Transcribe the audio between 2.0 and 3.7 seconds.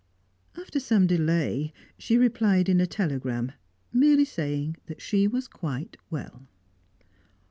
replied in a telegram,